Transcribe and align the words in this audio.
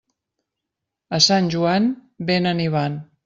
A 1.17 1.19
Sant 1.27 1.51
Joan, 1.55 1.91
vénen 2.33 2.65
i 2.67 2.69
van. 2.79 2.97